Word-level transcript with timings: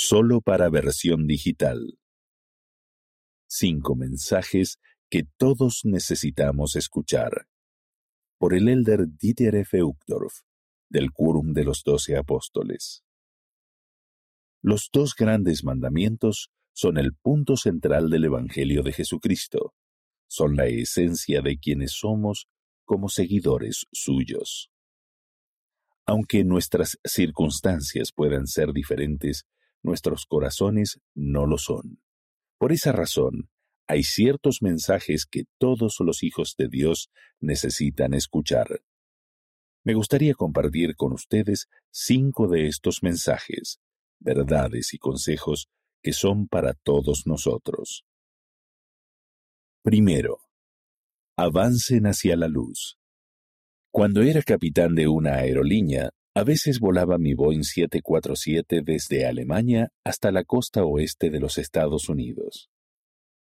solo 0.00 0.40
para 0.40 0.70
versión 0.70 1.26
digital. 1.26 1.98
Cinco 3.48 3.96
mensajes 3.96 4.78
que 5.10 5.24
todos 5.36 5.80
necesitamos 5.82 6.76
escuchar. 6.76 7.48
Por 8.38 8.54
el 8.54 8.68
elder 8.68 9.08
Dieter 9.08 9.56
F. 9.56 9.80
Del 10.88 11.10
Quórum 11.10 11.52
de 11.52 11.64
los 11.64 11.82
Doce 11.82 12.16
Apóstoles. 12.16 13.02
Los 14.62 14.88
dos 14.92 15.16
grandes 15.16 15.64
mandamientos 15.64 16.52
son 16.72 16.96
el 16.96 17.12
punto 17.16 17.56
central 17.56 18.08
del 18.08 18.26
Evangelio 18.26 18.84
de 18.84 18.92
Jesucristo. 18.92 19.74
Son 20.28 20.54
la 20.54 20.66
esencia 20.66 21.42
de 21.42 21.58
quienes 21.58 21.90
somos 21.90 22.46
como 22.84 23.08
seguidores 23.08 23.86
suyos. 23.90 24.70
Aunque 26.06 26.44
nuestras 26.44 27.00
circunstancias 27.04 28.12
puedan 28.12 28.46
ser 28.46 28.72
diferentes, 28.72 29.44
nuestros 29.82 30.26
corazones 30.26 31.00
no 31.14 31.46
lo 31.46 31.58
son. 31.58 32.00
Por 32.58 32.72
esa 32.72 32.92
razón, 32.92 33.50
hay 33.86 34.02
ciertos 34.02 34.62
mensajes 34.62 35.24
que 35.24 35.44
todos 35.58 35.96
los 36.00 36.22
hijos 36.22 36.54
de 36.58 36.68
Dios 36.68 37.10
necesitan 37.40 38.14
escuchar. 38.14 38.82
Me 39.84 39.94
gustaría 39.94 40.34
compartir 40.34 40.96
con 40.96 41.12
ustedes 41.12 41.68
cinco 41.90 42.48
de 42.48 42.66
estos 42.66 43.02
mensajes, 43.02 43.80
verdades 44.18 44.92
y 44.92 44.98
consejos 44.98 45.68
que 46.02 46.12
son 46.12 46.48
para 46.48 46.74
todos 46.74 47.26
nosotros. 47.26 48.04
Primero, 49.82 50.40
avancen 51.36 52.06
hacia 52.06 52.36
la 52.36 52.48
luz. 52.48 52.98
Cuando 53.90 54.22
era 54.22 54.42
capitán 54.42 54.94
de 54.94 55.08
una 55.08 55.36
aerolínea, 55.36 56.10
a 56.38 56.44
veces 56.44 56.78
volaba 56.78 57.18
mi 57.18 57.34
Boeing 57.34 57.64
747 57.64 58.82
desde 58.84 59.26
Alemania 59.26 59.90
hasta 60.04 60.30
la 60.30 60.44
costa 60.44 60.84
oeste 60.84 61.30
de 61.30 61.40
los 61.40 61.58
Estados 61.58 62.08
Unidos. 62.08 62.70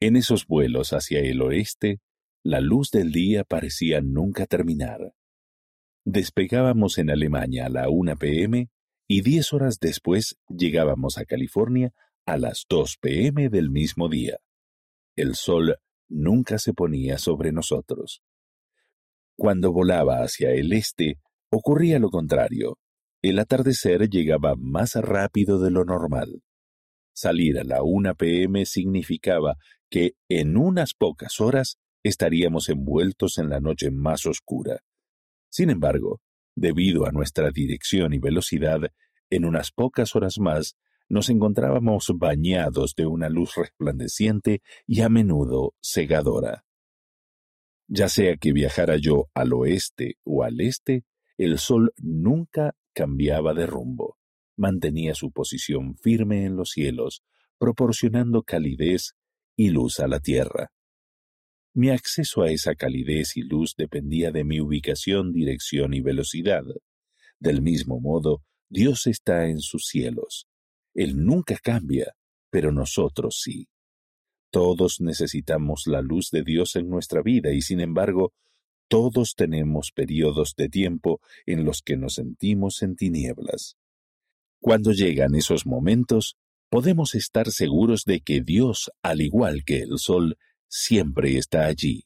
En 0.01 0.17
esos 0.17 0.45
vuelos 0.45 0.91
hacia 0.91 1.21
el 1.21 1.41
oeste, 1.41 2.01
la 2.43 2.59
luz 2.59 2.91
del 2.91 3.13
día 3.13 3.45
parecía 3.45 4.01
nunca 4.01 4.47
terminar. 4.47 5.13
Despegábamos 6.03 6.97
en 6.97 7.09
Alemania 7.09 7.67
a 7.67 7.69
la 7.69 7.87
1 7.87 8.17
p.m. 8.17 8.69
y 9.07 9.21
diez 9.21 9.53
horas 9.53 9.79
después 9.79 10.35
llegábamos 10.49 11.17
a 11.17 11.23
California 11.23 11.93
a 12.25 12.37
las 12.37 12.65
2 12.67 12.97
p.m. 12.99 13.47
del 13.47 13.71
mismo 13.71 14.09
día. 14.09 14.39
El 15.15 15.35
sol 15.35 15.77
nunca 16.09 16.59
se 16.59 16.73
ponía 16.73 17.17
sobre 17.17 17.53
nosotros. 17.53 18.21
Cuando 19.37 19.71
volaba 19.71 20.17
hacia 20.17 20.51
el 20.51 20.73
este, 20.73 21.21
Ocurría 21.55 21.99
lo 21.99 22.09
contrario. 22.09 22.79
El 23.21 23.37
atardecer 23.37 24.09
llegaba 24.09 24.55
más 24.57 24.95
rápido 24.95 25.59
de 25.59 25.69
lo 25.69 25.85
normal. 25.85 26.41
Salir 27.13 27.59
a 27.59 27.63
la 27.63 27.83
1 27.83 28.15
p.m. 28.15 28.65
significaba 28.65 29.57
que 29.87 30.13
en 30.29 30.57
unas 30.57 30.95
pocas 30.95 31.39
horas 31.39 31.77
estaríamos 32.01 32.69
envueltos 32.69 33.37
en 33.37 33.51
la 33.51 33.59
noche 33.59 33.91
más 33.91 34.25
oscura. 34.25 34.79
Sin 35.51 35.69
embargo, 35.69 36.21
debido 36.55 37.05
a 37.05 37.11
nuestra 37.11 37.51
dirección 37.51 38.15
y 38.15 38.17
velocidad, 38.17 38.79
en 39.29 39.45
unas 39.45 39.71
pocas 39.71 40.15
horas 40.15 40.39
más 40.39 40.75
nos 41.07 41.29
encontrábamos 41.29 42.13
bañados 42.15 42.95
de 42.95 43.05
una 43.05 43.29
luz 43.29 43.53
resplandeciente 43.57 44.63
y 44.87 45.01
a 45.01 45.09
menudo 45.09 45.75
cegadora. 45.83 46.65
Ya 47.87 48.09
sea 48.09 48.37
que 48.37 48.53
viajara 48.53 48.97
yo 48.97 49.27
al 49.35 49.53
oeste 49.53 50.15
o 50.23 50.43
al 50.43 50.59
este, 50.59 51.03
el 51.37 51.57
sol 51.57 51.93
nunca 51.97 52.75
cambiaba 52.93 53.53
de 53.53 53.65
rumbo, 53.65 54.17
mantenía 54.55 55.15
su 55.15 55.31
posición 55.31 55.97
firme 55.97 56.45
en 56.45 56.55
los 56.55 56.71
cielos, 56.71 57.23
proporcionando 57.57 58.43
calidez 58.43 59.15
y 59.55 59.69
luz 59.69 59.99
a 59.99 60.07
la 60.07 60.19
tierra. 60.19 60.71
Mi 61.75 61.89
acceso 61.89 62.43
a 62.43 62.51
esa 62.51 62.75
calidez 62.75 63.35
y 63.35 63.41
luz 63.41 63.73
dependía 63.75 64.31
de 64.31 64.43
mi 64.43 64.59
ubicación, 64.59 65.31
dirección 65.31 65.93
y 65.93 66.01
velocidad. 66.01 66.63
Del 67.39 67.63
mismo 67.63 67.99
modo, 67.99 68.43
Dios 68.69 69.07
está 69.07 69.47
en 69.47 69.59
sus 69.59 69.87
cielos. 69.87 70.47
Él 70.93 71.25
nunca 71.25 71.57
cambia, 71.57 72.13
pero 72.51 72.71
nosotros 72.71 73.39
sí. 73.41 73.67
Todos 74.51 75.01
necesitamos 75.01 75.87
la 75.87 76.01
luz 76.01 76.29
de 76.29 76.43
Dios 76.43 76.75
en 76.75 76.89
nuestra 76.89 77.23
vida 77.23 77.51
y 77.51 77.61
sin 77.61 77.79
embargo 77.79 78.33
todos 78.93 79.33
tenemos 79.33 79.91
periodos 79.91 80.53
de 80.55 80.69
tiempo 80.69 81.19
en 81.47 81.65
los 81.65 81.81
que 81.81 81.97
nos 81.97 82.13
sentimos 82.13 82.83
en 82.83 82.95
tinieblas. 82.95 83.75
Cuando 84.61 84.91
llegan 84.91 85.33
esos 85.33 85.65
momentos, 85.65 86.37
podemos 86.69 87.15
estar 87.15 87.49
seguros 87.49 88.03
de 88.05 88.21
que 88.21 88.41
Dios, 88.41 88.91
al 89.01 89.21
igual 89.21 89.63
que 89.65 89.79
el 89.79 89.97
sol, 89.97 90.37
siempre 90.67 91.39
está 91.39 91.65
allí. 91.65 92.03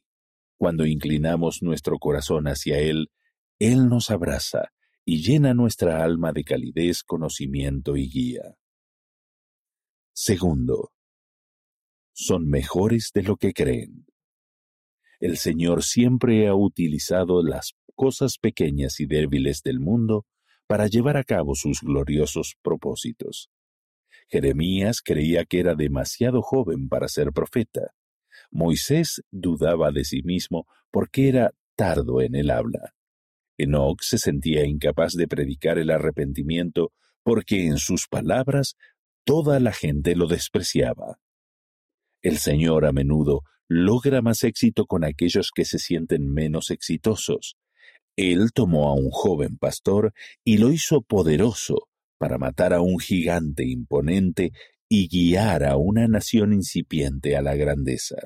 Cuando 0.56 0.86
inclinamos 0.86 1.62
nuestro 1.62 2.00
corazón 2.00 2.48
hacia 2.48 2.80
Él, 2.80 3.12
Él 3.60 3.90
nos 3.90 4.10
abraza 4.10 4.72
y 5.04 5.22
llena 5.22 5.54
nuestra 5.54 6.06
alma 6.06 6.32
de 6.32 6.46
calidez, 6.46 7.04
conocimiento 7.04 7.98
y 7.98 8.10
guía. 8.10 8.56
Segundo, 10.14 10.94
son 12.14 12.48
mejores 12.48 13.12
de 13.14 13.24
lo 13.24 13.36
que 13.36 13.52
creen. 13.52 14.06
El 15.20 15.38
Señor 15.38 15.84
siempre 15.84 16.48
ha 16.48 16.56
utilizado 16.56 17.44
las 17.44 17.74
cosas 17.96 18.38
pequeñas 18.38 19.00
y 19.00 19.08
débiles 19.08 19.64
del 19.64 19.80
mundo 19.80 20.26
para 20.68 20.88
llevar 20.88 21.18
a 21.18 21.24
cabo 21.24 21.56
sus 21.56 21.82
gloriosos 21.82 22.56
propósitos. 22.62 23.50
Jeremías 24.30 25.02
creía 25.02 25.46
que 25.46 25.60
era 25.60 25.74
demasiado 25.76 26.42
joven 26.42 26.90
para 26.90 27.08
ser 27.08 27.32
profeta. 27.32 27.94
Moisés 28.52 29.24
dudaba 29.32 29.92
de 29.92 30.04
sí 30.04 30.22
mismo 30.22 30.68
porque 30.92 31.30
era 31.30 31.54
tardo 31.76 32.22
en 32.22 32.36
el 32.36 32.52
habla. 32.52 32.94
Enoch 33.58 34.02
se 34.02 34.18
sentía 34.18 34.66
incapaz 34.66 35.14
de 35.14 35.28
predicar 35.28 35.80
el 35.80 35.90
arrepentimiento 35.90 36.92
porque 37.24 37.66
en 37.66 37.78
sus 37.78 38.08
palabras 38.08 38.76
toda 39.24 39.60
la 39.60 39.74
gente 39.74 40.16
lo 40.16 40.28
despreciaba. 40.28 41.20
El 42.28 42.40
Señor 42.40 42.86
a 42.86 42.92
menudo 42.92 43.44
logra 43.70 44.22
más 44.22 44.44
éxito 44.44 44.86
con 44.86 45.06
aquellos 45.06 45.50
que 45.56 45.64
se 45.64 45.80
sienten 45.80 46.30
menos 46.30 46.72
exitosos. 46.72 47.56
Él 48.18 48.52
tomó 48.54 48.90
a 48.90 48.96
un 48.96 49.12
joven 49.12 49.58
pastor 49.58 50.12
y 50.44 50.58
lo 50.58 50.74
hizo 50.74 51.02
poderoso 51.02 51.88
para 52.18 52.38
matar 52.38 52.74
a 52.74 52.82
un 52.82 53.00
gigante 53.00 53.66
imponente 53.66 54.52
y 54.90 55.08
guiar 55.08 55.64
a 55.64 55.78
una 55.78 56.10
nación 56.10 56.52
incipiente 56.52 57.38
a 57.38 57.42
la 57.42 57.56
grandeza. 57.56 58.18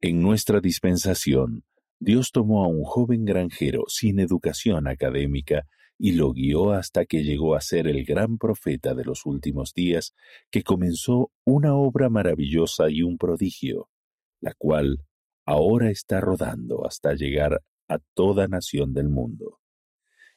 En 0.00 0.22
nuestra 0.22 0.60
dispensación, 0.60 1.64
Dios 2.04 2.32
tomó 2.32 2.64
a 2.64 2.68
un 2.68 2.84
joven 2.84 3.24
granjero 3.24 3.84
sin 3.88 4.20
educación 4.20 4.88
académica 4.88 5.66
y 5.98 6.12
lo 6.12 6.34
guió 6.34 6.72
hasta 6.72 7.06
que 7.06 7.22
llegó 7.22 7.54
a 7.54 7.62
ser 7.62 7.86
el 7.86 8.04
gran 8.04 8.36
profeta 8.36 8.92
de 8.92 9.06
los 9.06 9.24
últimos 9.24 9.72
días, 9.72 10.12
que 10.50 10.62
comenzó 10.62 11.32
una 11.46 11.74
obra 11.74 12.10
maravillosa 12.10 12.90
y 12.90 13.00
un 13.00 13.16
prodigio, 13.16 13.88
la 14.42 14.52
cual 14.52 14.98
ahora 15.46 15.90
está 15.90 16.20
rodando 16.20 16.86
hasta 16.86 17.14
llegar 17.14 17.62
a 17.88 17.98
toda 18.12 18.48
nación 18.48 18.92
del 18.92 19.08
mundo. 19.08 19.60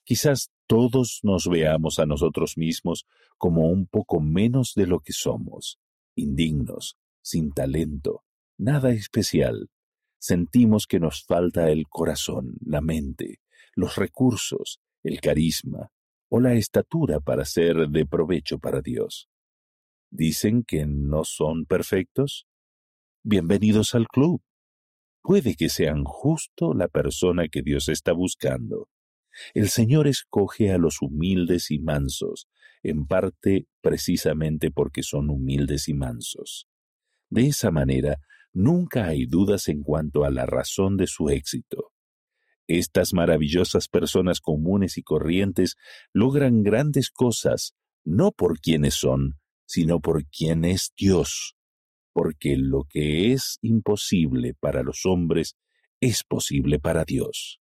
Quizás 0.05 0.51
todos 0.67 1.19
nos 1.23 1.49
veamos 1.49 1.99
a 1.99 2.05
nosotros 2.05 2.53
mismos 2.55 3.05
como 3.37 3.67
un 3.67 3.87
poco 3.87 4.21
menos 4.21 4.71
de 4.73 4.87
lo 4.87 5.01
que 5.01 5.11
somos, 5.11 5.81
indignos, 6.15 6.95
sin 7.21 7.51
talento, 7.51 8.23
nada 8.57 8.91
especial. 8.91 9.69
Sentimos 10.19 10.87
que 10.87 10.99
nos 10.99 11.23
falta 11.23 11.69
el 11.69 11.87
corazón, 11.87 12.55
la 12.65 12.81
mente, 12.81 13.39
los 13.75 13.95
recursos, 13.95 14.81
el 15.03 15.21
carisma 15.21 15.91
o 16.29 16.39
la 16.39 16.55
estatura 16.55 17.19
para 17.19 17.45
ser 17.45 17.87
de 17.89 18.05
provecho 18.05 18.57
para 18.57 18.81
Dios. 18.81 19.29
¿Dicen 20.09 20.63
que 20.63 20.85
no 20.85 21.23
son 21.23 21.65
perfectos? 21.65 22.47
Bienvenidos 23.23 23.93
al 23.93 24.07
club. 24.07 24.41
Puede 25.21 25.55
que 25.55 25.69
sean 25.69 26.03
justo 26.03 26.73
la 26.73 26.87
persona 26.87 27.47
que 27.47 27.61
Dios 27.61 27.87
está 27.87 28.13
buscando. 28.13 28.89
El 29.53 29.69
Señor 29.69 30.07
escoge 30.07 30.71
a 30.71 30.77
los 30.77 31.01
humildes 31.01 31.69
y 31.69 31.79
mansos, 31.79 32.47
en 32.81 33.05
parte 33.05 33.67
precisamente 33.81 34.71
porque 34.71 35.03
son 35.03 35.29
humildes 35.29 35.87
y 35.89 35.93
mansos. 35.93 36.67
De 37.29 37.47
esa 37.47 37.69
manera, 37.69 38.19
nunca 38.57 39.05
hay 39.05 39.25
dudas 39.27 39.67
en 39.67 39.83
cuanto 39.83 40.25
a 40.25 40.31
la 40.31 40.45
razón 40.45 40.97
de 40.97 41.05
su 41.05 41.29
éxito. 41.29 41.91
Estas 42.67 43.13
maravillosas 43.13 43.87
personas 43.87 44.41
comunes 44.41 44.97
y 44.97 45.03
corrientes 45.03 45.75
logran 46.11 46.63
grandes 46.63 47.11
cosas, 47.11 47.75
no 48.03 48.31
por 48.31 48.59
quienes 48.59 48.95
son, 48.95 49.39
sino 49.67 49.99
por 50.01 50.25
quien 50.25 50.65
es 50.65 50.91
Dios, 50.97 51.55
porque 52.13 52.57
lo 52.57 52.85
que 52.89 53.31
es 53.31 53.59
imposible 53.61 54.55
para 54.59 54.81
los 54.81 55.05
hombres 55.05 55.55
es 56.01 56.23
posible 56.23 56.79
para 56.79 57.05
Dios. 57.05 57.61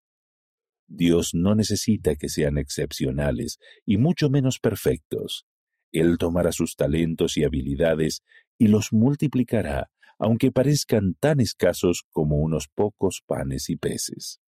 Dios 0.86 1.30
no 1.34 1.56
necesita 1.56 2.14
que 2.14 2.28
sean 2.28 2.56
excepcionales 2.56 3.58
y 3.84 3.96
mucho 3.96 4.30
menos 4.30 4.60
perfectos. 4.60 5.44
Él 5.92 6.18
tomará 6.18 6.52
sus 6.52 6.76
talentos 6.76 7.36
y 7.36 7.44
habilidades 7.44 8.22
y 8.58 8.68
los 8.68 8.92
multiplicará, 8.92 9.90
aunque 10.18 10.52
parezcan 10.52 11.14
tan 11.18 11.40
escasos 11.40 12.04
como 12.10 12.36
unos 12.36 12.68
pocos 12.68 13.22
panes 13.26 13.70
y 13.70 13.76
peces. 13.76 14.40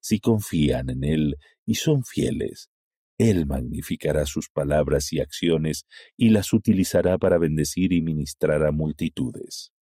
Si 0.00 0.18
confían 0.20 0.90
en 0.90 1.04
Él 1.04 1.36
y 1.66 1.74
son 1.74 2.04
fieles, 2.04 2.70
Él 3.18 3.46
magnificará 3.46 4.24
sus 4.26 4.48
palabras 4.48 5.12
y 5.12 5.20
acciones 5.20 5.84
y 6.16 6.30
las 6.30 6.52
utilizará 6.52 7.18
para 7.18 7.38
bendecir 7.38 7.92
y 7.92 8.00
ministrar 8.00 8.64
a 8.64 8.72
multitudes. 8.72 9.72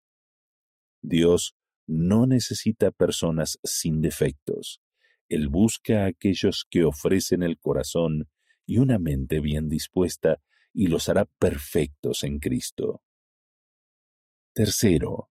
Dios 1.02 1.54
no 1.86 2.26
necesita 2.26 2.90
personas 2.90 3.58
sin 3.62 4.00
defectos. 4.00 4.80
Él 5.28 5.48
busca 5.48 6.04
a 6.04 6.06
aquellos 6.06 6.66
que 6.68 6.84
ofrecen 6.84 7.42
el 7.42 7.58
corazón 7.58 8.28
y 8.66 8.78
una 8.78 8.98
mente 8.98 9.40
bien 9.40 9.68
dispuesta 9.68 10.40
y 10.74 10.88
los 10.88 11.08
hará 11.08 11.26
perfectos 11.38 12.24
en 12.24 12.38
Cristo. 12.38 13.02
Tercero, 14.58 15.30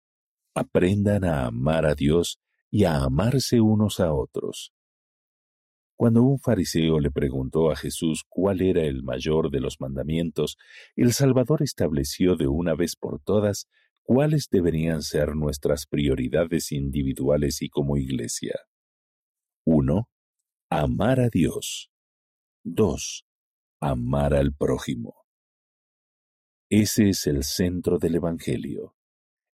aprendan 0.55 1.25
a 1.25 1.47
amar 1.47 1.85
a 1.85 1.95
Dios 1.95 2.39
y 2.71 2.85
a 2.85 3.03
amarse 3.03 3.59
unos 3.59 3.99
a 3.99 4.13
otros. 4.13 4.71
Cuando 5.97 6.23
un 6.23 6.39
fariseo 6.39 7.01
le 7.01 7.11
preguntó 7.11 7.69
a 7.69 7.75
Jesús 7.75 8.23
cuál 8.29 8.61
era 8.61 8.83
el 8.83 9.03
mayor 9.03 9.51
de 9.51 9.59
los 9.59 9.81
mandamientos, 9.81 10.55
el 10.95 11.11
Salvador 11.11 11.61
estableció 11.61 12.37
de 12.37 12.47
una 12.47 12.73
vez 12.73 12.95
por 12.95 13.19
todas 13.19 13.67
cuáles 14.01 14.47
deberían 14.49 15.01
ser 15.01 15.35
nuestras 15.35 15.87
prioridades 15.87 16.71
individuales 16.71 17.61
y 17.61 17.67
como 17.67 17.97
iglesia. 17.97 18.55
1. 19.65 20.07
Amar 20.69 21.19
a 21.19 21.27
Dios. 21.27 21.91
2. 22.63 23.25
Amar 23.81 24.33
al 24.33 24.53
prójimo. 24.53 25.25
Ese 26.69 27.09
es 27.09 27.27
el 27.27 27.43
centro 27.43 27.97
del 27.97 28.15
Evangelio. 28.15 28.96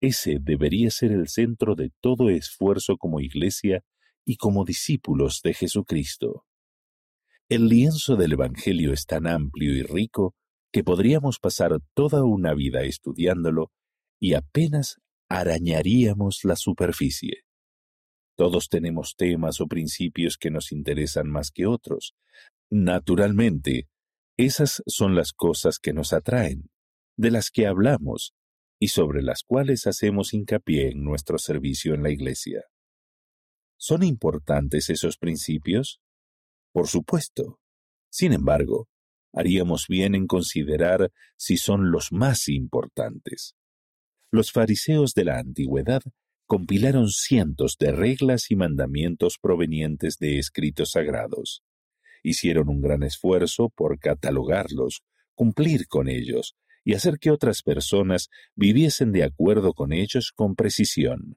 Ese 0.00 0.38
debería 0.40 0.90
ser 0.90 1.10
el 1.12 1.28
centro 1.28 1.74
de 1.74 1.90
todo 2.00 2.30
esfuerzo 2.30 2.96
como 2.96 3.20
iglesia 3.20 3.82
y 4.24 4.36
como 4.36 4.64
discípulos 4.64 5.40
de 5.42 5.54
Jesucristo. 5.54 6.44
El 7.48 7.68
lienzo 7.68 8.16
del 8.16 8.32
Evangelio 8.32 8.92
es 8.92 9.06
tan 9.06 9.26
amplio 9.26 9.72
y 9.74 9.82
rico 9.82 10.34
que 10.70 10.84
podríamos 10.84 11.38
pasar 11.38 11.72
toda 11.94 12.22
una 12.22 12.54
vida 12.54 12.82
estudiándolo 12.82 13.72
y 14.20 14.34
apenas 14.34 14.98
arañaríamos 15.28 16.44
la 16.44 16.56
superficie. 16.56 17.44
Todos 18.36 18.68
tenemos 18.68 19.14
temas 19.16 19.60
o 19.60 19.66
principios 19.66 20.36
que 20.36 20.50
nos 20.50 20.70
interesan 20.70 21.28
más 21.28 21.50
que 21.50 21.66
otros. 21.66 22.14
Naturalmente, 22.70 23.88
esas 24.36 24.82
son 24.86 25.16
las 25.16 25.32
cosas 25.32 25.78
que 25.80 25.92
nos 25.92 26.12
atraen, 26.12 26.70
de 27.16 27.32
las 27.32 27.50
que 27.50 27.66
hablamos 27.66 28.34
y 28.78 28.88
sobre 28.88 29.22
las 29.22 29.42
cuales 29.42 29.86
hacemos 29.86 30.32
hincapié 30.32 30.90
en 30.90 31.02
nuestro 31.02 31.38
servicio 31.38 31.94
en 31.94 32.02
la 32.02 32.10
Iglesia. 32.10 32.64
¿Son 33.76 34.02
importantes 34.02 34.90
esos 34.90 35.16
principios? 35.18 36.00
Por 36.72 36.86
supuesto. 36.86 37.60
Sin 38.10 38.32
embargo, 38.32 38.88
haríamos 39.32 39.86
bien 39.88 40.14
en 40.14 40.26
considerar 40.26 41.10
si 41.36 41.56
son 41.56 41.90
los 41.90 42.12
más 42.12 42.48
importantes. 42.48 43.54
Los 44.30 44.52
fariseos 44.52 45.14
de 45.14 45.24
la 45.24 45.38
antigüedad 45.38 46.02
compilaron 46.46 47.08
cientos 47.08 47.76
de 47.78 47.92
reglas 47.92 48.50
y 48.50 48.56
mandamientos 48.56 49.38
provenientes 49.40 50.18
de 50.18 50.38
escritos 50.38 50.92
sagrados. 50.92 51.62
Hicieron 52.22 52.68
un 52.68 52.80
gran 52.80 53.02
esfuerzo 53.02 53.70
por 53.74 53.98
catalogarlos, 53.98 55.02
cumplir 55.34 55.86
con 55.88 56.08
ellos 56.08 56.56
y 56.84 56.94
hacer 56.94 57.18
que 57.18 57.30
otras 57.30 57.62
personas 57.62 58.30
viviesen 58.54 59.12
de 59.12 59.24
acuerdo 59.24 59.74
con 59.74 59.92
ellos 59.92 60.32
con 60.32 60.54
precisión. 60.54 61.36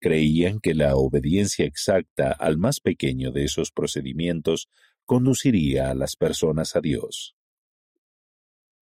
Creían 0.00 0.60
que 0.60 0.74
la 0.74 0.96
obediencia 0.96 1.64
exacta 1.64 2.30
al 2.32 2.58
más 2.58 2.80
pequeño 2.80 3.32
de 3.32 3.44
esos 3.44 3.72
procedimientos 3.72 4.68
conduciría 5.04 5.90
a 5.90 5.94
las 5.94 6.16
personas 6.16 6.76
a 6.76 6.80
Dios. 6.80 7.36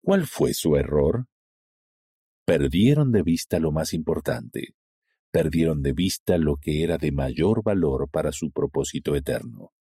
¿Cuál 0.03 0.27
fue 0.27 0.53
su 0.53 0.77
error? 0.77 1.27
Perdieron 2.45 3.13
de 3.13 3.23
vista 3.23 3.59
lo 3.59 3.73
más 3.73 3.95
importante, 3.95 4.75
perdieron 5.31 5.83
de 5.83 5.93
vista 5.93 6.37
lo 6.37 6.57
que 6.57 6.83
era 6.83 6.99
de 6.99 7.11
mayor 7.11 7.63
valor 7.63 8.11
para 8.11 8.33
su 8.33 8.51
propósito 8.51 9.17
eterno. 9.17 9.73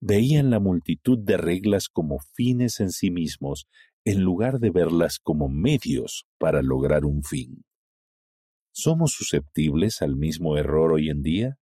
Veían 0.00 0.50
la 0.50 0.60
multitud 0.60 1.18
de 1.18 1.36
reglas 1.36 1.88
como 1.88 2.20
fines 2.20 2.78
en 2.78 2.92
sí 2.92 3.10
mismos 3.10 3.66
en 4.08 4.22
lugar 4.22 4.58
de 4.58 4.70
verlas 4.70 5.18
como 5.22 5.50
medios 5.50 6.24
para 6.38 6.62
lograr 6.62 7.04
un 7.04 7.22
fin. 7.22 7.66
¿Somos 8.72 9.12
susceptibles 9.12 10.00
al 10.00 10.16
mismo 10.16 10.56
error 10.56 10.92
hoy 10.92 11.10
en 11.10 11.20
día? 11.20 11.58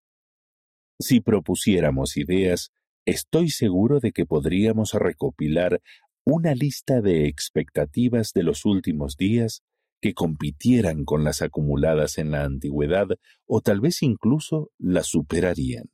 Si 1.00 1.20
propusiéramos 1.20 2.16
ideas, 2.16 2.70
estoy 3.04 3.50
seguro 3.50 3.98
de 3.98 4.12
que 4.12 4.26
podríamos 4.26 4.93
recopilar 4.93 5.81
una 6.25 6.54
lista 6.54 7.00
de 7.00 7.26
expectativas 7.26 8.31
de 8.32 8.44
los 8.44 8.64
últimos 8.64 9.16
días 9.16 9.62
que 10.00 10.14
compitieran 10.14 11.04
con 11.04 11.25
las 11.25 11.42
acumuladas 11.42 12.16
en 12.16 12.31
la 12.31 12.44
antigüedad 12.44 13.08
o 13.46 13.60
tal 13.60 13.81
vez 13.81 14.04
incluso 14.04 14.70
las 14.78 15.08
superarían. 15.08 15.87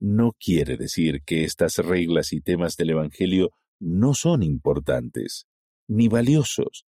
No 0.00 0.32
quiere 0.40 0.76
decir 0.76 1.22
que 1.24 1.44
estas 1.44 1.78
reglas 1.78 2.32
y 2.32 2.40
temas 2.40 2.74
del 2.74 2.90
Evangelio 2.90 3.52
no 3.84 4.14
son 4.14 4.42
importantes, 4.42 5.46
ni 5.86 6.08
valiosos. 6.08 6.86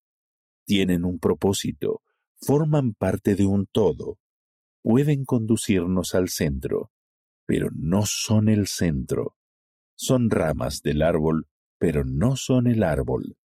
Tienen 0.65 1.05
un 1.05 1.19
propósito, 1.19 2.01
forman 2.41 2.93
parte 2.93 3.35
de 3.35 3.45
un 3.45 3.67
todo, 3.67 4.19
pueden 4.81 5.23
conducirnos 5.23 6.15
al 6.15 6.29
centro, 6.29 6.91
pero 7.45 7.69
no 7.73 8.05
son 8.05 8.49
el 8.49 8.67
centro. 8.67 9.35
Son 9.95 10.29
ramas 10.29 10.81
del 10.81 11.01
árbol, 11.01 11.47
pero 11.79 12.03
no 12.03 12.35
son 12.35 12.67
el 12.67 12.83
árbol. 12.83 13.37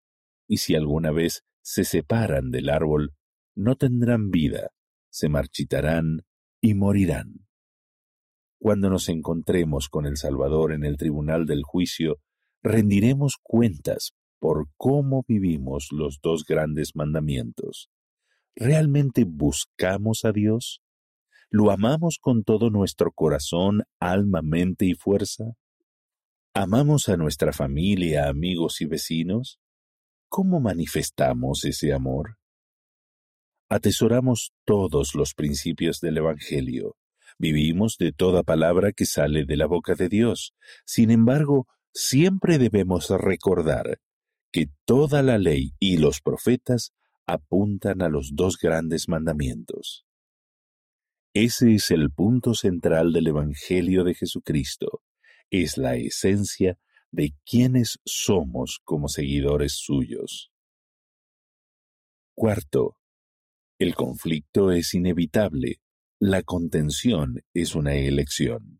Y 0.49 0.59
si 0.59 0.75
alguna 0.75 1.13
vez 1.13 1.45
se 1.61 1.85
separan 1.85 2.51
del 2.51 2.71
árbol, 2.71 3.15
no 3.55 3.77
tendrán 3.77 4.31
vida, 4.31 4.71
se 5.11 5.29
marchitarán 5.29 6.23
y 6.61 6.75
morirán. 6.75 7.47
Cuando 8.59 8.91
nos 8.91 9.09
encontremos 9.09 9.89
con 9.89 10.07
el 10.07 10.17
Salvador 10.17 10.73
en 10.73 10.85
el 10.85 10.97
tribunal 10.97 11.47
del 11.47 11.63
juicio, 11.63 12.21
rendiremos 12.63 13.37
cuentas 13.43 14.13
por 14.39 14.69
cómo 14.77 15.25
vivimos 15.29 15.89
los 15.91 16.19
dos 16.23 16.45
grandes 16.45 16.95
mandamientos. 16.95 17.91
¿Realmente 18.57 19.25
buscamos 19.25 20.25
a 20.25 20.33
Dios? 20.33 20.83
¿Lo 21.51 21.71
amamos 21.71 22.19
con 22.21 22.45
todo 22.45 22.71
nuestro 22.71 23.13
corazón, 23.13 23.83
alma, 23.99 24.41
mente 24.43 24.87
y 24.87 24.95
fuerza? 24.95 25.55
¿Amamos 26.55 27.09
a 27.09 27.17
nuestra 27.17 27.53
familia, 27.53 28.29
amigos 28.29 28.81
y 28.81 28.87
vecinos? 28.87 29.61
¿Cómo 30.29 30.61
manifestamos 30.61 31.65
ese 31.65 31.93
amor? 31.93 32.39
Atesoramos 33.69 34.53
todos 34.65 35.15
los 35.15 35.35
principios 35.35 36.01
del 36.01 36.19
Evangelio. 36.19 36.97
Vivimos 37.39 37.97
de 37.99 38.13
toda 38.13 38.43
palabra 38.43 38.93
que 38.93 39.07
sale 39.07 39.45
de 39.45 39.57
la 39.57 39.67
boca 39.67 39.95
de 39.95 40.09
Dios. 40.09 40.55
Sin 40.85 41.11
embargo, 41.11 41.67
siempre 41.93 42.59
debemos 42.59 43.11
recordar 43.11 44.01
que 44.53 44.69
toda 44.85 45.23
la 45.23 45.39
ley 45.39 45.75
y 45.79 45.99
los 45.99 46.21
profetas 46.21 46.93
apuntan 47.27 48.03
a 48.03 48.09
los 48.09 48.33
dos 48.35 48.59
grandes 48.59 49.09
mandamientos. 49.09 50.05
Ese 51.33 51.75
es 51.75 51.91
el 51.93 52.11
punto 52.11 52.55
central 52.55 53.13
del 53.13 53.29
Evangelio 53.29 54.03
de 54.03 54.15
Jesucristo, 54.15 55.03
es 55.51 55.79
la 55.79 55.95
esencia 55.95 56.79
de 57.13 57.35
quienes 57.45 58.01
somos 58.05 58.81
como 58.85 59.09
seguidores 59.09 59.75
suyos. 59.75 60.51
Cuarto, 62.35 62.97
el 63.79 63.95
conflicto 63.95 64.73
es 64.73 64.95
inevitable, 64.95 65.81
la 66.19 66.43
contención 66.43 67.43
es 67.55 67.75
una 67.75 67.95
elección. 67.95 68.80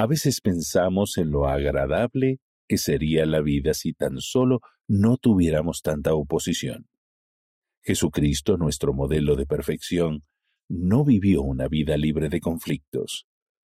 A 0.00 0.06
veces 0.06 0.40
pensamos 0.40 1.18
en 1.18 1.32
lo 1.32 1.48
agradable 1.48 2.38
que 2.68 2.78
sería 2.78 3.26
la 3.26 3.40
vida 3.40 3.74
si 3.74 3.94
tan 3.94 4.20
solo 4.20 4.60
no 4.86 5.16
tuviéramos 5.16 5.82
tanta 5.82 6.14
oposición. 6.14 6.86
Jesucristo, 7.82 8.56
nuestro 8.56 8.92
modelo 8.94 9.34
de 9.34 9.44
perfección, 9.44 10.24
no 10.68 11.04
vivió 11.04 11.42
una 11.42 11.66
vida 11.66 11.96
libre 11.96 12.28
de 12.28 12.38
conflictos. 12.40 13.26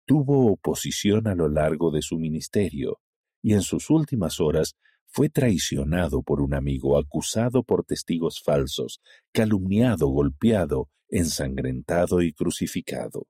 Tuvo 0.06 0.50
oposición 0.50 1.26
a 1.26 1.34
lo 1.34 1.50
largo 1.50 1.90
de 1.90 2.00
su 2.00 2.16
ministerio, 2.18 3.00
y 3.42 3.52
en 3.52 3.60
sus 3.60 3.90
últimas 3.90 4.40
horas 4.40 4.76
fue 5.06 5.28
traicionado 5.28 6.22
por 6.22 6.40
un 6.40 6.54
amigo, 6.54 6.96
acusado 6.96 7.64
por 7.64 7.84
testigos 7.84 8.40
falsos, 8.42 9.02
calumniado, 9.30 10.08
golpeado, 10.08 10.88
ensangrentado 11.10 12.22
y 12.22 12.32
crucificado. 12.32 13.26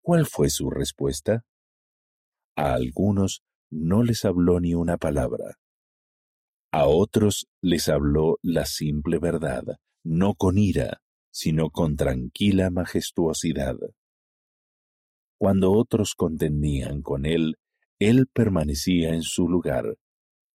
¿Cuál 0.00 0.26
fue 0.26 0.48
su 0.48 0.70
respuesta? 0.70 1.44
A 2.56 2.74
algunos 2.74 3.42
no 3.70 4.02
les 4.02 4.24
habló 4.24 4.60
ni 4.60 4.74
una 4.74 4.98
palabra. 4.98 5.56
A 6.70 6.86
otros 6.86 7.46
les 7.62 7.88
habló 7.88 8.38
la 8.42 8.66
simple 8.66 9.18
verdad, 9.18 9.64
no 10.04 10.34
con 10.34 10.58
ira, 10.58 11.02
sino 11.30 11.70
con 11.70 11.96
tranquila 11.96 12.70
majestuosidad. 12.70 13.76
Cuando 15.38 15.72
otros 15.72 16.14
contendían 16.14 17.02
con 17.02 17.26
él, 17.26 17.56
él 17.98 18.26
permanecía 18.32 19.14
en 19.14 19.22
su 19.22 19.48
lugar, 19.48 19.96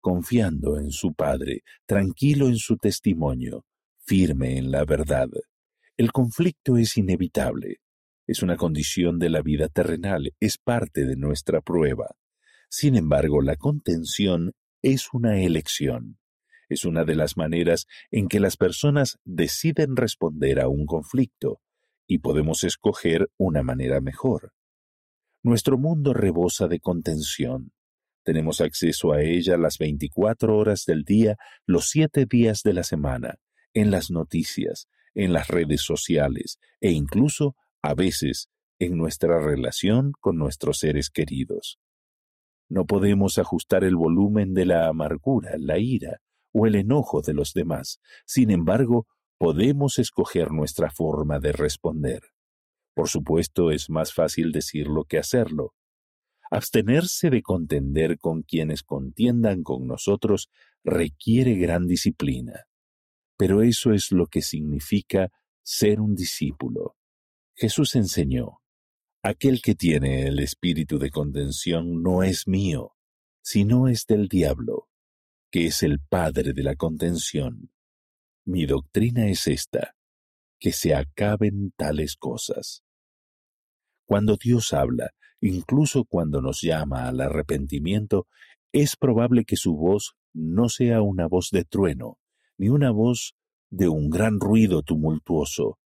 confiando 0.02 0.78
en 0.78 0.92
su 0.92 1.14
Padre, 1.14 1.64
tranquilo 1.86 2.48
en 2.48 2.58
su 2.58 2.78
testimonio, 2.78 3.66
firme 4.06 4.58
en 4.58 4.72
la 4.72 4.86
verdad. 4.86 5.30
El 5.98 6.12
conflicto 6.12 6.78
es 6.78 6.98
inevitable, 6.98 7.78
es 8.28 8.42
una 8.42 8.58
condición 8.58 9.20
de 9.20 9.30
la 9.30 9.42
vida 9.42 9.68
terrenal, 9.68 10.34
es 10.40 10.58
parte 10.58 11.06
de 11.06 11.16
nuestra 11.16 11.62
prueba. 11.62 12.16
Sin 12.70 12.96
embargo, 12.96 13.42
la 13.42 13.56
contención 13.56 14.54
es 14.82 15.14
una 15.14 15.40
elección. 15.40 16.20
Es 16.68 16.86
una 16.86 17.06
de 17.06 17.16
las 17.16 17.38
maneras 17.38 17.86
en 18.10 18.28
que 18.28 18.40
las 18.40 18.58
personas 18.58 19.20
deciden 19.24 19.96
responder 19.96 20.60
a 20.60 20.68
un 20.68 20.86
conflicto, 20.86 21.62
y 22.08 22.20
podemos 22.20 22.64
escoger 22.64 23.30
una 23.38 23.64
manera 23.64 24.02
mejor. 24.02 24.54
Nuestro 25.44 25.78
mundo 25.78 26.14
rebosa 26.14 26.68
de 26.68 26.80
contención. 26.80 27.72
Tenemos 28.24 28.62
acceso 28.62 29.14
a 29.14 29.22
ella 29.22 29.58
las 29.58 29.78
24 29.78 30.58
horas 30.58 30.86
del 30.86 31.04
día, 31.04 31.38
los 31.68 31.90
siete 31.90 32.26
días 32.26 32.62
de 32.64 32.74
la 32.74 32.84
semana, 32.84 33.36
en 33.74 33.92
las 33.92 34.10
noticias, 34.10 34.88
en 35.14 35.34
las 35.34 35.48
redes 35.48 35.82
sociales 35.82 36.60
e 36.82 36.92
incluso, 36.92 37.56
a 37.86 37.94
veces, 37.94 38.50
en 38.80 38.98
nuestra 38.98 39.40
relación 39.40 40.12
con 40.20 40.38
nuestros 40.38 40.80
seres 40.80 41.10
queridos. 41.10 41.80
No 42.68 42.86
podemos 42.86 43.38
ajustar 43.38 43.84
el 43.84 43.96
volumen 43.96 44.54
de 44.54 44.66
la 44.66 44.88
amargura, 44.88 45.52
la 45.58 45.78
ira 45.78 46.22
o 46.52 46.66
el 46.66 46.76
enojo 46.76 47.22
de 47.22 47.34
los 47.34 47.54
demás. 47.54 48.00
Sin 48.26 48.50
embargo, 48.50 49.08
podemos 49.38 50.00
escoger 50.00 50.52
nuestra 50.52 50.90
forma 50.90 51.40
de 51.40 51.52
responder. 51.52 52.22
Por 52.96 53.08
supuesto, 53.08 53.72
es 53.72 53.90
más 53.90 54.14
fácil 54.14 54.52
decirlo 54.52 55.04
que 55.04 55.20
hacerlo. 55.20 55.74
Abstenerse 56.50 57.30
de 57.30 57.42
contender 57.42 58.18
con 58.18 58.42
quienes 58.42 58.84
contiendan 58.84 59.62
con 59.62 59.86
nosotros 59.86 60.50
requiere 60.84 61.56
gran 61.56 61.86
disciplina. 61.86 62.66
Pero 63.38 63.62
eso 63.62 63.92
es 63.94 64.12
lo 64.12 64.28
que 64.28 64.42
significa 64.42 65.30
ser 65.64 66.00
un 66.00 66.16
discípulo. 66.16 66.96
Jesús 67.58 67.96
enseñó, 67.96 68.60
aquel 69.24 69.62
que 69.62 69.76
tiene 69.76 70.28
el 70.28 70.40
espíritu 70.40 71.00
de 71.00 71.10
contención 71.10 72.04
no 72.04 72.22
es 72.22 72.50
mío, 72.50 72.96
sino 73.42 73.88
es 73.88 74.06
del 74.06 74.28
diablo, 74.28 74.90
que 75.50 75.68
es 75.68 75.82
el 75.82 76.02
padre 76.02 76.52
de 76.52 76.64
la 76.64 76.76
contención. 76.76 77.72
Mi 78.46 78.66
doctrina 78.66 79.28
es 79.28 79.48
esta, 79.48 79.96
que 80.60 80.74
se 80.74 80.94
acaben 80.96 81.72
tales 81.78 82.18
cosas. 82.18 82.84
Cuando 84.06 84.36
Dios 84.36 84.74
habla, 84.74 85.12
incluso 85.40 86.04
cuando 86.04 86.42
nos 86.42 86.62
llama 86.62 87.08
al 87.08 87.22
arrepentimiento, 87.22 88.28
es 88.74 88.98
probable 88.98 89.46
que 89.46 89.56
su 89.56 89.78
voz 89.78 90.16
no 90.34 90.68
sea 90.68 91.02
una 91.02 91.28
voz 91.28 91.52
de 91.52 91.64
trueno, 91.64 92.20
ni 92.58 92.68
una 92.68 92.92
voz 92.92 93.38
de 93.70 93.88
un 93.88 94.10
gran 94.10 94.42
ruido 94.42 94.82
tumultuoso, 94.84 95.80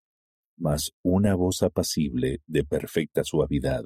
mas 0.59 0.93
una 1.03 1.35
voz 1.35 1.63
apacible 1.63 2.43
de 2.47 2.65
perfecta 2.65 3.25
suavidad, 3.25 3.85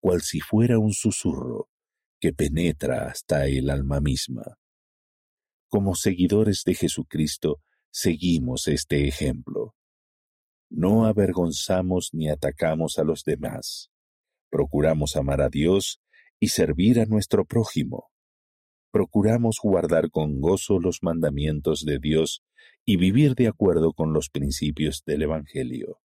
cual 0.00 0.22
si 0.22 0.40
fuera 0.40 0.78
un 0.78 0.92
susurro 0.92 1.68
que 2.20 2.32
penetra 2.32 3.08
hasta 3.08 3.46
el 3.46 3.70
alma 3.70 4.00
misma. 4.00 4.58
Como 5.68 5.94
seguidores 5.94 6.62
de 6.64 6.74
Jesucristo, 6.74 7.60
seguimos 7.90 8.68
este 8.68 9.06
ejemplo. 9.06 9.74
No 10.70 11.06
avergonzamos 11.06 12.10
ni 12.12 12.28
atacamos 12.28 12.98
a 12.98 13.04
los 13.04 13.24
demás. 13.24 13.90
Procuramos 14.50 15.16
amar 15.16 15.40
a 15.40 15.48
Dios 15.48 16.00
y 16.40 16.48
servir 16.48 17.00
a 17.00 17.06
nuestro 17.06 17.44
prójimo. 17.44 18.10
Procuramos 18.90 19.58
guardar 19.62 20.10
con 20.10 20.40
gozo 20.40 20.78
los 20.78 21.02
mandamientos 21.02 21.84
de 21.84 21.98
Dios 21.98 22.42
y 22.84 22.96
vivir 22.96 23.34
de 23.34 23.48
acuerdo 23.48 23.92
con 23.92 24.12
los 24.12 24.30
principios 24.30 25.02
del 25.04 25.22
Evangelio. 25.22 26.00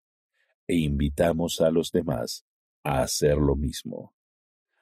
E 0.68 0.78
invitamos 0.78 1.62
a 1.62 1.70
los 1.72 1.92
demás 1.92 2.46
a 2.84 3.02
hacer 3.02 3.38
lo 3.38 3.56
mismo. 3.56 4.14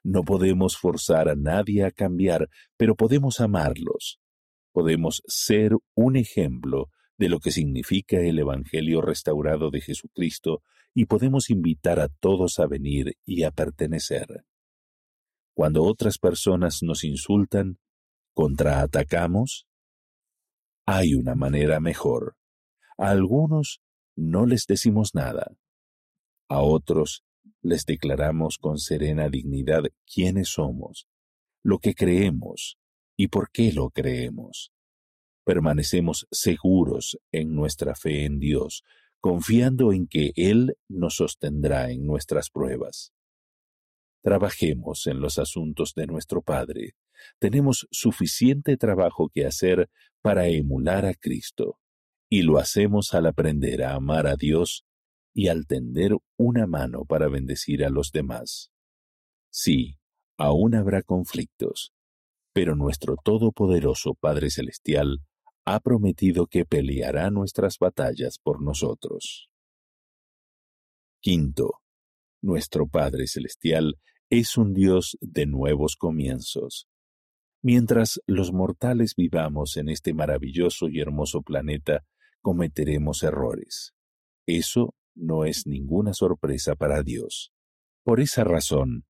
No 0.04 0.24
podemos 0.24 0.78
forzar 0.78 1.28
a 1.30 1.36
nadie 1.36 1.84
a 1.84 1.92
cambiar, 1.92 2.50
pero 2.78 2.96
podemos 2.96 3.40
amarlos. 3.42 4.20
Podemos 4.72 5.22
ser 5.28 5.74
un 5.96 6.16
ejemplo 6.16 6.90
de 7.18 7.28
lo 7.28 7.40
que 7.40 7.52
significa 7.52 8.18
el 8.18 8.40
Evangelio 8.40 9.02
restaurado 9.02 9.72
de 9.72 9.82
Jesucristo 9.82 10.64
y 10.94 11.06
podemos 11.06 11.50
invitar 11.50 12.00
a 12.00 12.08
todos 12.08 12.60
a 12.60 12.68
venir 12.68 13.18
y 13.26 13.44
a 13.44 13.52
pertenecer. 13.52 14.46
Cuando 15.54 15.84
otras 15.84 16.18
personas 16.18 16.82
nos 16.82 17.04
insultan, 17.04 17.80
¿contraatacamos? 18.34 19.68
Hay 20.86 21.14
una 21.14 21.36
manera 21.36 21.82
mejor. 21.82 22.38
A 22.98 23.10
algunos 23.10 23.82
no 24.16 24.46
les 24.46 24.66
decimos 24.66 25.14
nada. 25.14 25.52
A 26.50 26.62
otros 26.62 27.24
les 27.62 27.86
declaramos 27.86 28.58
con 28.58 28.78
serena 28.78 29.30
dignidad 29.30 29.84
quiénes 30.06 30.50
somos, 30.50 31.08
lo 31.64 31.80
que 31.80 31.94
creemos 31.94 32.78
y 33.16 33.28
por 33.28 33.52
qué 33.52 33.72
lo 33.72 33.90
creemos 33.92 34.72
permanecemos 35.50 36.28
seguros 36.30 37.18
en 37.32 37.56
nuestra 37.56 37.96
fe 37.96 38.26
en 38.26 38.38
Dios, 38.38 38.84
confiando 39.20 39.94
en 39.94 40.06
que 40.06 40.32
Él 40.36 40.76
nos 40.88 41.16
sostendrá 41.16 41.90
en 41.90 42.06
nuestras 42.06 42.52
pruebas. 42.52 43.14
Trabajemos 44.22 45.08
en 45.08 45.20
los 45.22 45.40
asuntos 45.40 45.96
de 45.96 46.06
nuestro 46.06 46.44
Padre. 46.44 46.94
Tenemos 47.40 47.88
suficiente 47.90 48.78
trabajo 48.78 49.32
que 49.34 49.48
hacer 49.48 49.90
para 50.22 50.46
emular 50.50 51.08
a 51.08 51.16
Cristo, 51.16 51.80
y 52.30 52.44
lo 52.44 52.60
hacemos 52.60 53.16
al 53.16 53.26
aprender 53.26 53.82
a 53.82 53.96
amar 53.96 54.28
a 54.28 54.36
Dios 54.36 54.86
y 55.40 55.48
al 55.48 55.68
tender 55.68 56.18
una 56.36 56.68
mano 56.68 57.06
para 57.06 57.30
bendecir 57.30 57.86
a 57.86 57.90
los 57.90 58.12
demás. 58.12 58.74
Sí, 59.50 59.98
aún 60.38 60.76
habrá 60.76 61.02
conflictos, 61.02 61.94
pero 62.52 62.76
nuestro 62.76 63.16
Todopoderoso 63.16 64.16
Padre 64.16 64.50
Celestial 64.50 65.22
ha 65.64 65.80
prometido 65.80 66.48
que 66.48 66.66
peleará 66.66 67.30
nuestras 67.32 67.78
batallas 67.80 68.38
por 68.38 68.62
nosotros. 68.62 69.50
Quinto, 71.22 71.76
nuestro 72.42 72.86
Padre 72.86 73.26
Celestial 73.28 73.96
es 74.30 74.58
un 74.58 74.74
Dios 74.74 75.18
de 75.22 75.46
nuevos 75.46 75.96
comienzos. 75.96 76.90
Mientras 77.62 78.20
los 78.28 78.52
mortales 78.52 79.16
vivamos 79.16 79.78
en 79.78 79.88
este 79.88 80.14
maravilloso 80.14 80.90
y 80.90 81.00
hermoso 81.00 81.44
planeta, 81.44 82.04
cometeremos 82.42 83.24
errores. 83.24 83.94
Eso 84.46 84.96
no 85.20 85.46
es 85.46 85.68
ninguna 85.68 86.14
sorpresa 86.14 86.76
para 86.76 87.04
Dios. 87.04 87.52
Por 88.04 88.20
esa 88.20 88.44
razón, 88.44 89.06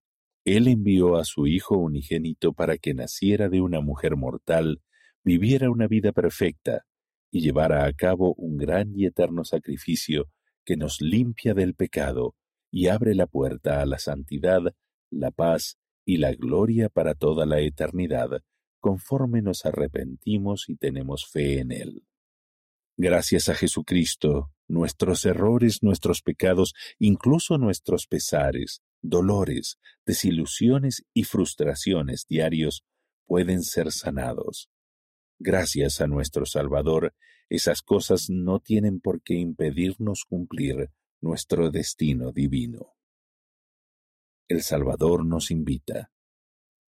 Él 0.45 0.67
envió 0.67 1.17
a 1.17 1.23
su 1.23 1.47
Hijo 1.47 1.77
unigénito 1.77 2.53
para 2.53 2.77
que 2.77 2.93
naciera 2.93 3.49
de 3.49 3.61
una 3.61 3.81
mujer 3.81 4.15
mortal 4.15 4.81
viviera 5.23 5.69
una 5.69 5.87
vida 5.87 6.11
perfecta 6.11 6.85
y 7.31 7.41
llevara 7.41 7.85
a 7.85 7.93
cabo 7.93 8.33
un 8.35 8.57
gran 8.57 8.93
y 8.95 9.05
eterno 9.05 9.43
sacrificio 9.43 10.25
que 10.65 10.75
nos 10.75 11.01
limpia 11.01 11.53
del 11.53 11.75
pecado 11.75 12.35
y 12.71 12.87
abre 12.87 13.15
la 13.15 13.27
puerta 13.27 13.81
a 13.81 13.85
la 13.85 13.99
santidad, 13.99 14.61
la 15.09 15.31
paz 15.31 15.77
y 16.05 16.17
la 16.17 16.33
gloria 16.33 16.89
para 16.89 17.13
toda 17.13 17.45
la 17.45 17.59
eternidad, 17.59 18.41
conforme 18.79 19.41
nos 19.41 19.65
arrepentimos 19.65 20.69
y 20.69 20.75
tenemos 20.75 21.27
fe 21.27 21.59
en 21.59 21.71
Él. 21.71 22.03
Gracias 22.97 23.49
a 23.49 23.55
Jesucristo, 23.55 24.51
nuestros 24.69 25.25
errores, 25.25 25.83
nuestros 25.83 26.21
pecados, 26.21 26.73
incluso 26.99 27.57
nuestros 27.57 28.07
pesares, 28.07 28.81
dolores, 29.01 29.79
desilusiones 30.05 31.03
y 31.13 31.23
frustraciones 31.23 32.25
diarios 32.29 32.83
pueden 33.25 33.63
ser 33.63 33.91
sanados. 33.91 34.69
Gracias 35.39 36.01
a 36.01 36.07
nuestro 36.07 36.45
Salvador, 36.45 37.13
esas 37.49 37.81
cosas 37.81 38.29
no 38.29 38.59
tienen 38.59 38.99
por 38.99 39.21
qué 39.21 39.35
impedirnos 39.35 40.23
cumplir 40.27 40.91
nuestro 41.21 41.71
destino 41.71 42.31
divino. 42.31 42.95
El 44.47 44.61
Salvador 44.61 45.25
nos 45.25 45.51
invita. 45.51 46.11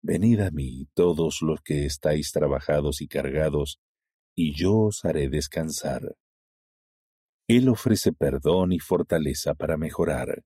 Venid 0.02 0.40
a 0.40 0.50
mí 0.50 0.88
todos 0.94 1.42
los 1.42 1.60
que 1.62 1.84
estáis 1.84 2.32
trabajados 2.32 3.00
y 3.00 3.08
cargados, 3.08 3.80
y 4.34 4.54
yo 4.54 4.78
os 4.78 5.04
haré 5.04 5.28
descansar. 5.28 6.16
Él 7.50 7.68
ofrece 7.68 8.12
perdón 8.12 8.70
y 8.70 8.78
fortaleza 8.78 9.54
para 9.54 9.76
mejorar. 9.76 10.44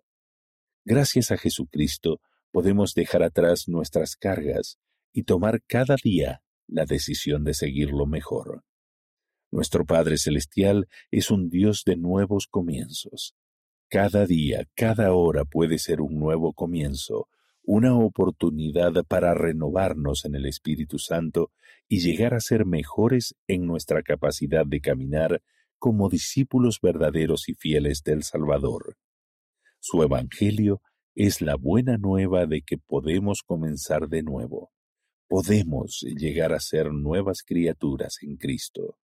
Gracias 0.86 1.30
a 1.32 1.36
Jesucristo 1.36 2.22
podemos 2.50 2.94
dejar 2.94 3.22
atrás 3.22 3.68
nuestras 3.68 4.16
cargas 4.16 4.78
y 5.12 5.24
tomar 5.24 5.60
cada 5.66 5.96
día 6.02 6.40
la 6.66 6.86
decisión 6.86 7.44
de 7.44 7.52
seguirlo 7.52 8.06
mejor. 8.06 8.64
Nuestro 9.50 9.84
Padre 9.84 10.16
Celestial 10.16 10.88
es 11.10 11.30
un 11.30 11.50
Dios 11.50 11.82
de 11.84 11.96
nuevos 11.96 12.46
comienzos. 12.46 13.34
Cada 13.90 14.24
día, 14.24 14.66
cada 14.74 15.12
hora 15.12 15.44
puede 15.44 15.78
ser 15.78 16.00
un 16.00 16.18
nuevo 16.18 16.54
comienzo, 16.54 17.28
una 17.64 17.94
oportunidad 17.94 19.04
para 19.06 19.34
renovarnos 19.34 20.24
en 20.24 20.36
el 20.36 20.46
Espíritu 20.46 20.98
Santo 20.98 21.52
y 21.86 22.00
llegar 22.00 22.32
a 22.32 22.40
ser 22.40 22.64
mejores 22.64 23.34
en 23.46 23.66
nuestra 23.66 24.02
capacidad 24.02 24.64
de 24.64 24.80
caminar 24.80 25.42
como 25.84 26.08
discípulos 26.08 26.78
verdaderos 26.80 27.46
y 27.50 27.54
fieles 27.56 28.02
del 28.02 28.22
Salvador. 28.22 28.96
Su 29.80 30.02
Evangelio 30.02 30.80
es 31.14 31.42
la 31.42 31.56
buena 31.56 31.98
nueva 31.98 32.46
de 32.46 32.62
que 32.62 32.78
podemos 32.78 33.42
comenzar 33.42 34.08
de 34.08 34.22
nuevo. 34.22 34.72
Podemos 35.28 36.00
llegar 36.16 36.54
a 36.54 36.60
ser 36.60 36.90
nuevas 36.90 37.42
criaturas 37.42 38.16
en 38.22 38.38
Cristo. 38.38 38.96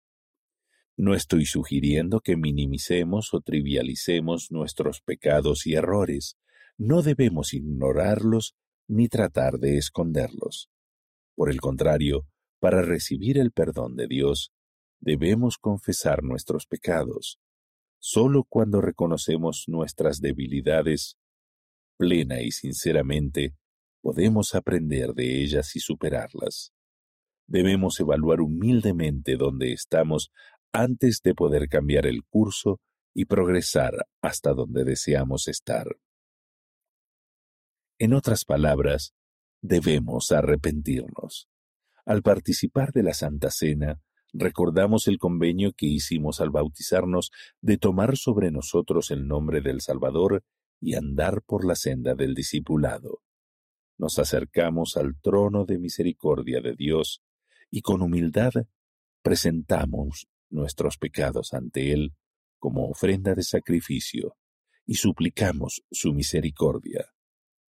No 0.96 1.14
estoy 1.14 1.44
sugiriendo 1.44 2.20
que 2.20 2.38
minimicemos 2.38 3.34
o 3.34 3.42
trivialicemos 3.42 4.50
nuestros 4.50 5.02
pecados 5.02 5.66
y 5.66 5.74
errores. 5.74 6.38
No 6.78 7.02
debemos 7.02 7.52
ignorarlos 7.52 8.54
ni 8.88 9.08
tratar 9.08 9.58
de 9.58 9.76
esconderlos. 9.76 10.70
Por 11.34 11.50
el 11.50 11.60
contrario, 11.60 12.26
para 12.58 12.80
recibir 12.80 13.36
el 13.36 13.52
perdón 13.52 13.96
de 13.96 14.06
Dios, 14.06 14.54
debemos 15.00 15.58
confesar 15.58 16.22
nuestros 16.22 16.66
pecados. 16.66 17.38
Solo 17.98 18.44
cuando 18.44 18.80
reconocemos 18.80 19.64
nuestras 19.66 20.20
debilidades 20.20 21.16
plena 22.00 22.40
y 22.40 22.50
sinceramente, 22.50 23.54
podemos 24.00 24.54
aprender 24.54 25.12
de 25.12 25.42
ellas 25.42 25.76
y 25.76 25.80
superarlas. 25.80 26.72
Debemos 27.46 28.00
evaluar 28.00 28.40
humildemente 28.40 29.36
dónde 29.36 29.72
estamos 29.72 30.30
antes 30.72 31.20
de 31.22 31.34
poder 31.34 31.68
cambiar 31.68 32.06
el 32.06 32.24
curso 32.24 32.80
y 33.12 33.26
progresar 33.26 34.06
hasta 34.22 34.54
donde 34.54 34.84
deseamos 34.84 35.46
estar. 35.48 35.88
En 37.98 38.14
otras 38.14 38.46
palabras, 38.46 39.12
debemos 39.60 40.32
arrepentirnos. 40.32 41.48
Al 42.06 42.22
participar 42.22 42.92
de 42.92 43.02
la 43.02 43.12
Santa 43.12 43.50
Cena, 43.50 44.00
recordamos 44.32 45.08
el 45.08 45.18
convenio 45.18 45.72
que 45.72 45.86
hicimos 45.86 46.40
al 46.40 46.50
bautizarnos 46.50 47.30
de 47.60 47.78
tomar 47.78 48.16
sobre 48.16 48.50
nosotros 48.50 49.10
el 49.10 49.26
nombre 49.26 49.60
del 49.60 49.80
Salvador 49.80 50.44
y 50.80 50.94
andar 50.94 51.42
por 51.42 51.64
la 51.64 51.74
senda 51.74 52.14
del 52.14 52.34
discipulado. 52.34 53.22
Nos 53.98 54.18
acercamos 54.18 54.96
al 54.96 55.20
trono 55.20 55.64
de 55.64 55.78
misericordia 55.78 56.60
de 56.60 56.74
Dios 56.74 57.22
y 57.70 57.82
con 57.82 58.02
humildad 58.02 58.52
presentamos 59.22 60.28
nuestros 60.48 60.96
pecados 60.96 61.52
ante 61.52 61.92
Él 61.92 62.14
como 62.58 62.88
ofrenda 62.88 63.34
de 63.34 63.42
sacrificio 63.42 64.36
y 64.86 64.94
suplicamos 64.94 65.82
su 65.90 66.12
misericordia. 66.12 67.12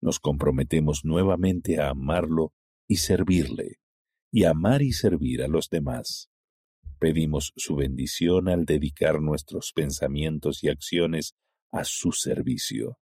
Nos 0.02 0.20
comprometemos 0.20 1.06
nuevamente 1.06 1.80
a 1.80 1.90
amarlo 1.90 2.54
y 2.88 2.98
servirle, 2.98 3.80
y 4.32 4.46
amar 4.46 4.82
y 4.82 4.92
servir 4.92 5.44
a 5.44 5.48
los 5.48 5.70
demás. 5.70 6.33
Pedimos 7.04 7.52
su 7.58 7.76
bendición 7.76 8.48
al 8.48 8.64
dedicar 8.64 9.20
nuestros 9.20 9.74
pensamientos 9.74 10.64
y 10.64 10.70
acciones 10.70 11.36
a 11.70 11.84
su 11.84 12.14
servicio. 12.14 12.98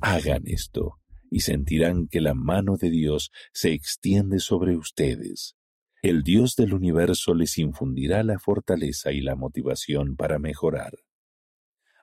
Hagan 0.00 0.44
esto 0.44 1.00
y 1.28 1.40
sentirán 1.40 2.06
que 2.06 2.20
la 2.20 2.34
mano 2.34 2.76
de 2.76 2.90
Dios 2.90 3.32
se 3.52 3.72
extiende 3.72 4.38
sobre 4.38 4.76
ustedes. 4.76 5.56
El 6.00 6.22
Dios 6.22 6.54
del 6.54 6.72
universo 6.72 7.34
les 7.34 7.58
infundirá 7.58 8.22
la 8.22 8.38
fortaleza 8.38 9.10
y 9.10 9.20
la 9.20 9.34
motivación 9.34 10.14
para 10.14 10.38
mejorar. 10.38 10.92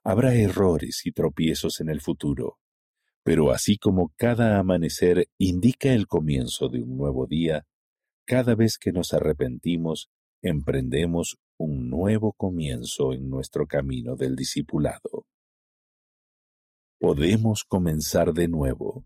Habrá 0.04 0.36
errores 0.36 1.06
y 1.06 1.13
tropiezos 1.13 1.80
en 1.80 1.88
el 1.88 2.01
futuro, 2.01 2.60
pero 3.23 3.51
así 3.51 3.78
como 3.78 4.12
cada 4.17 4.60
amanecer 4.60 5.30
indica 5.38 5.93
el 5.93 6.08
comienzo 6.08 6.67
de 6.67 6.82
un 6.82 6.97
nuevo 6.97 7.25
día, 7.25 7.65
cada 8.25 8.54
vez 8.56 8.78
que 8.78 8.91
nos 8.91 9.13
arrepentimos, 9.13 10.10
emprendemos 10.49 11.38
un 11.58 11.89
nuevo 11.89 12.34
comienzo 12.34 13.13
en 13.13 13.29
nuestro 13.29 13.65
camino 13.65 14.15
del 14.15 14.36
discipulado. 14.36 15.25
Podemos 16.99 17.63
comenzar 17.63 18.34
de 18.34 18.47
nuevo. 18.47 19.05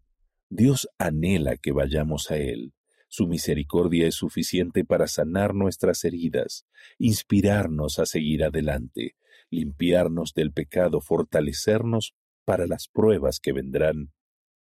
Dios 0.49 0.89
anhela 0.97 1.55
que 1.55 1.71
vayamos 1.71 2.29
a 2.31 2.37
Él. 2.37 2.73
Su 3.07 3.27
misericordia 3.27 4.07
es 4.07 4.15
suficiente 4.15 4.83
para 4.83 5.07
sanar 5.07 5.55
nuestras 5.55 6.03
heridas, 6.03 6.65
inspirarnos 6.97 7.99
a 7.99 8.05
seguir 8.05 8.43
adelante, 8.43 9.15
limpiarnos 9.49 10.33
del 10.33 10.51
pecado, 10.51 11.01
fortalecernos 11.01 12.13
para 12.45 12.67
las 12.67 12.87
pruebas 12.87 13.39
que 13.39 13.53
vendrán 13.53 14.11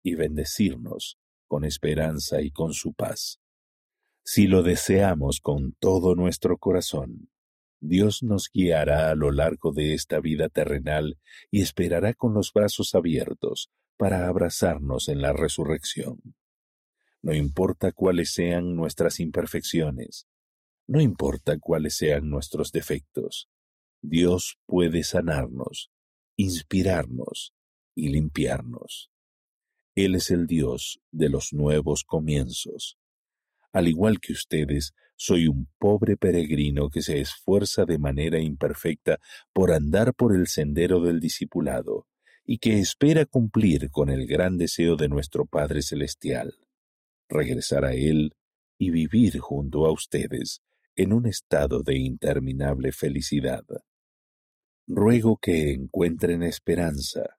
y 0.03 0.15
bendecirnos 0.15 1.19
con 1.49 1.65
esperanza 1.65 2.43
y 2.43 2.51
con 2.51 2.75
su 2.75 2.93
paz. 2.93 3.40
Si 4.23 4.47
lo 4.47 4.63
deseamos 4.63 5.41
con 5.41 5.73
todo 5.81 6.15
nuestro 6.15 6.59
corazón, 6.59 7.31
Dios 7.81 8.23
nos 8.23 8.51
guiará 8.53 9.11
a 9.11 9.15
lo 9.15 9.33
largo 9.33 9.73
de 9.73 9.95
esta 9.95 10.21
vida 10.21 10.49
terrenal 10.49 11.19
y 11.51 11.63
esperará 11.63 12.13
con 12.15 12.35
los 12.35 12.53
brazos 12.53 12.95
abiertos 12.95 13.71
para 13.97 14.29
abrazarnos 14.29 15.09
en 15.09 15.23
la 15.23 15.33
resurrección. 15.33 16.21
No 17.23 17.35
importa 17.35 17.93
cuáles 17.93 18.33
sean 18.33 18.77
nuestras 18.77 19.21
imperfecciones, 19.21 20.27
no 20.87 21.01
importa 21.01 21.59
cuáles 21.59 21.97
sean 21.97 22.29
nuestros 22.29 22.73
defectos, 22.73 23.49
Dios 24.03 24.59
puede 24.67 25.05
sanarnos, 25.05 25.91
inspirarnos 26.37 27.55
y 27.95 28.09
limpiarnos. 28.09 29.11
Él 29.95 30.15
es 30.15 30.31
el 30.31 30.47
Dios 30.47 31.01
de 31.11 31.29
los 31.29 31.53
nuevos 31.53 32.05
comienzos. 32.05 32.99
Al 33.73 33.87
igual 33.87 34.21
que 34.21 34.33
ustedes, 34.33 34.95
soy 35.17 35.47
un 35.47 35.69
pobre 35.79 36.17
peregrino 36.17 36.89
que 36.89 37.03
se 37.03 37.21
esfuerza 37.21 37.85
de 37.85 37.99
manera 37.99 38.41
imperfecta 38.41 39.19
por 39.53 39.71
andar 39.71 40.15
por 40.15 40.35
el 40.35 40.49
sendero 40.49 41.01
del 41.01 41.21
discipulado 41.21 42.07
y 42.45 42.59
que 42.59 42.79
espera 42.79 43.27
cumplir 43.27 43.91
con 43.91 44.09
el 44.09 44.27
gran 44.27 44.57
deseo 44.57 44.97
de 44.97 45.09
nuestro 45.09 45.47
Padre 45.47 45.83
Celestial, 45.83 46.55
regresar 47.29 47.85
a 47.85 47.93
Él 47.93 48.35
y 48.79 48.91
vivir 48.91 49.39
junto 49.39 49.87
a 49.87 49.93
ustedes 49.93 50.63
en 50.97 51.13
un 51.13 51.27
estado 51.27 51.83
de 51.83 51.97
interminable 51.99 52.91
felicidad. 52.91 53.65
Ruego 54.89 55.37
que 55.37 55.73
encuentren 55.73 56.43
esperanza, 56.43 57.37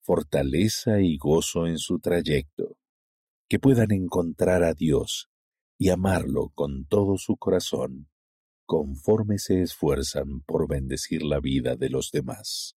fortaleza 0.00 1.00
y 1.00 1.18
gozo 1.18 1.66
en 1.68 1.78
su 1.78 2.00
trayecto, 2.00 2.78
que 3.48 3.60
puedan 3.60 3.92
encontrar 3.92 4.64
a 4.64 4.74
Dios 4.74 5.28
y 5.82 5.88
amarlo 5.88 6.50
con 6.54 6.84
todo 6.84 7.18
su 7.18 7.36
corazón, 7.36 8.08
conforme 8.66 9.38
se 9.40 9.62
esfuerzan 9.62 10.42
por 10.42 10.68
bendecir 10.68 11.24
la 11.24 11.40
vida 11.40 11.74
de 11.74 11.90
los 11.90 12.12
demás. 12.12 12.76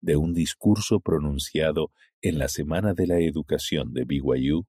De 0.00 0.14
un 0.14 0.32
discurso 0.34 1.00
pronunciado 1.00 1.90
en 2.22 2.38
la 2.38 2.46
Semana 2.46 2.94
de 2.94 3.08
la 3.08 3.18
Educación 3.18 3.92
de 3.92 4.04
BYU, 4.04 4.68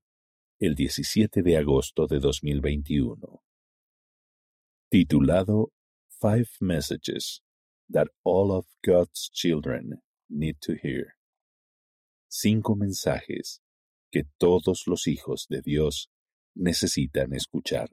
el 0.58 0.74
17 0.74 1.44
de 1.44 1.58
agosto 1.58 2.08
de 2.08 2.18
2021. 2.18 3.44
Titulado 4.90 5.72
Five 6.10 6.50
Messages 6.60 7.44
That 7.88 8.08
All 8.24 8.50
of 8.50 8.66
God's 8.84 9.30
Children 9.32 10.02
Need 10.28 10.56
to 10.62 10.74
Hear. 10.74 11.18
Cinco 12.28 12.76
mensajes 12.76 13.62
que 14.10 14.24
todos 14.40 14.88
los 14.88 15.06
hijos 15.06 15.46
de 15.48 15.62
Dios 15.62 16.11
necesitan 16.56 17.34
escuchar. 17.34 17.90